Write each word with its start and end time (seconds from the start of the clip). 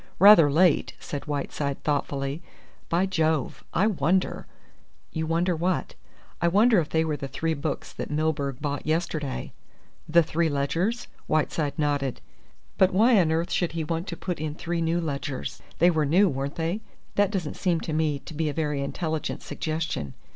"Rather 0.17 0.51
late," 0.51 0.93
said 0.99 1.27
Whiteside 1.27 1.83
thoughtfully. 1.83 2.41
"By 2.89 3.05
Jove! 3.05 3.63
I 3.71 3.85
wonder!" 3.85 4.47
"You 5.11 5.27
wonder 5.27 5.55
what?" 5.55 5.93
"I 6.41 6.47
wonder 6.47 6.79
if 6.79 6.89
they 6.89 7.05
were 7.05 7.17
the 7.17 7.27
three 7.27 7.53
books 7.53 7.93
that 7.93 8.09
Milburgh 8.09 8.59
bought 8.59 8.87
yesterday?" 8.87 9.53
"The 10.09 10.23
three 10.23 10.49
ledgers?" 10.49 11.05
Whiteside 11.27 11.77
nodded. 11.77 12.19
"But 12.79 12.91
why 12.93 13.19
on 13.21 13.31
earth 13.31 13.51
should 13.51 13.73
he 13.73 13.83
want 13.83 14.07
to 14.07 14.17
put 14.17 14.39
in 14.39 14.55
three 14.55 14.81
new 14.81 14.99
ledgers 14.99 15.61
they 15.77 15.91
were 15.91 16.07
new, 16.07 16.27
weren't 16.27 16.55
they? 16.55 16.81
That 17.13 17.29
doesn't 17.29 17.53
seem 17.55 17.79
to 17.81 17.93
me 17.93 18.17
to 18.17 18.33
be 18.33 18.49
a 18.49 18.53
very 18.53 18.81
intelligent 18.81 19.43
suggestion. 19.43 20.15